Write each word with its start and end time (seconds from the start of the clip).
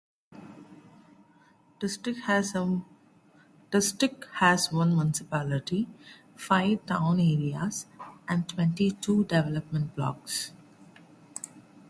District 1.79 2.21
has 2.21 2.55
one 2.55 2.83
municipality, 4.95 5.87
five 6.35 6.83
town 6.87 7.19
areas 7.19 7.85
and 8.27 8.49
twenty 8.49 8.89
two 8.89 9.25
development 9.25 9.95
blocks. 9.95 10.53